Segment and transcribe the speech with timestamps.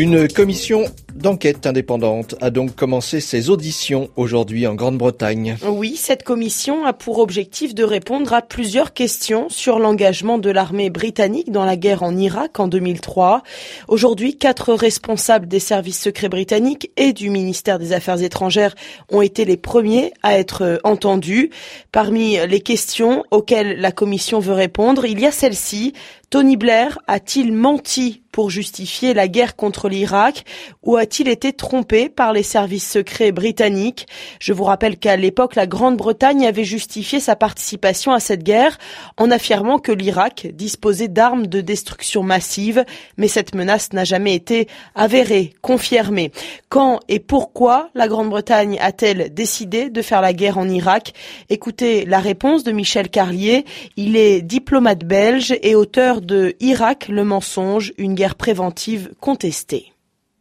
[0.00, 5.56] Une commission d'enquête indépendante a donc commencé ses auditions aujourd'hui en Grande-Bretagne.
[5.66, 10.90] Oui, cette commission a pour objectif de répondre à plusieurs questions sur l'engagement de l'armée
[10.90, 13.42] britannique dans la guerre en Irak en 2003.
[13.88, 18.74] Aujourd'hui, quatre responsables des services secrets britanniques et du ministère des Affaires étrangères
[19.10, 21.50] ont été les premiers à être entendus.
[21.92, 25.92] Parmi les questions auxquelles la commission veut répondre, il y a celle-ci.
[26.30, 30.44] Tony Blair a-t-il menti pour justifier la guerre contre l'Irak
[30.82, 34.06] ou a-t-il été trompé par les services secrets britanniques?
[34.38, 38.78] Je vous rappelle qu'à l'époque, la Grande-Bretagne avait justifié sa participation à cette guerre
[39.16, 42.84] en affirmant que l'Irak disposait d'armes de destruction massive,
[43.16, 46.32] mais cette menace n'a jamais été avérée, confirmée.
[46.68, 51.14] Quand et pourquoi la Grande-Bretagne a-t-elle décidé de faire la guerre en Irak?
[51.48, 53.64] Écoutez la réponse de Michel Carlier.
[53.96, 59.92] Il est diplomate belge et auteur de Irak, le mensonge, une guerre préventive contestée.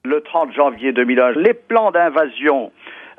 [0.06, 2.72] Le 30 janvier 2001, les plans d'invasion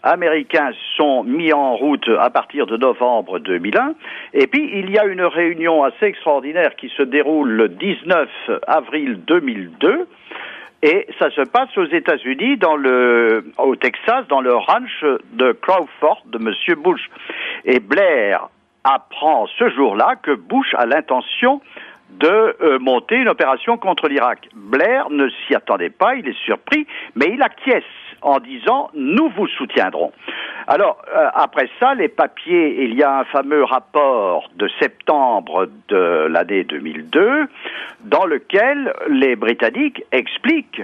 [0.02, 3.94] américains sont mis en route à partir de novembre 2001.
[4.32, 8.28] Et puis, il y a une réunion assez extraordinaire qui se déroule le 19
[8.66, 10.08] avril 2002.
[10.82, 16.22] Et ça se passe aux États-Unis, dans le, au Texas, dans le ranch de Crawford
[16.26, 16.80] de M.
[16.82, 17.10] Bush.
[17.66, 18.48] Et Blair
[18.84, 21.60] apprend ce jour-là que Bush a l'intention
[22.18, 24.48] de euh, monter une opération contre l'Irak.
[24.54, 27.84] Blair ne s'y attendait pas, il est surpris, mais il acquiesce
[28.22, 30.12] en disant nous vous soutiendrons.
[30.66, 36.26] Alors euh, après ça, les papiers, il y a un fameux rapport de septembre de
[36.28, 37.46] l'année 2002
[38.04, 40.82] dans lequel les Britanniques expliquent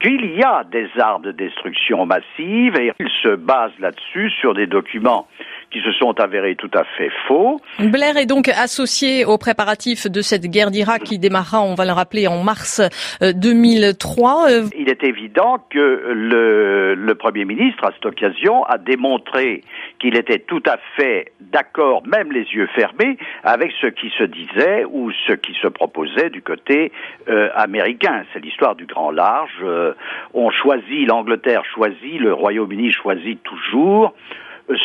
[0.00, 4.66] qu'il y a des armes de destruction massive et ils se basent là-dessus sur des
[4.66, 5.26] documents
[5.70, 7.60] qui se sont avérés tout à fait faux.
[7.78, 11.92] Blair est donc associé aux préparatifs de cette guerre d'Irak qui démarra, on va le
[11.92, 12.80] rappeler, en mars
[13.20, 14.50] 2003.
[14.50, 19.62] Euh, Il est évident que le, le Premier ministre, à cette occasion, a démontré
[19.98, 24.84] qu'il était tout à fait d'accord, même les yeux fermés, avec ce qui se disait
[24.90, 26.92] ou ce qui se proposait du côté
[27.28, 28.24] euh, américain.
[28.32, 29.50] C'est l'histoire du grand large.
[29.62, 29.94] Euh,
[30.34, 34.14] on choisit, l'Angleterre choisit, le Royaume-Uni choisit toujours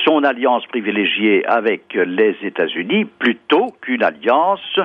[0.06, 4.80] son alliance privilégiée avec les États-Unis plutôt qu'une alliance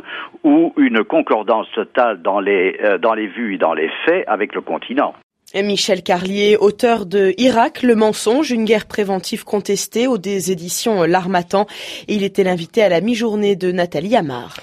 [0.44, 4.54] ou une concordance totale dans les, euh, dans les vues et dans les faits avec
[4.54, 5.14] le continent.
[5.54, 11.66] Michel Carlier, auteur de Irak, le mensonge, une guerre préventive contestée aux des éditions L'Armatan.
[12.06, 14.59] Il était l'invité à la mi-journée de Nathalie Amar.